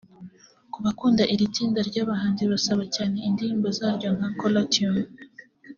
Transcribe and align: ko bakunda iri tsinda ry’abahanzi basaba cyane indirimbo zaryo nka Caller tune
ko 0.71 0.77
bakunda 0.85 1.23
iri 1.33 1.45
tsinda 1.53 1.79
ry’abahanzi 1.89 2.43
basaba 2.51 2.83
cyane 2.95 3.17
indirimbo 3.27 3.67
zaryo 3.77 4.09
nka 4.17 4.29
Caller 4.39 4.65
tune 4.73 5.03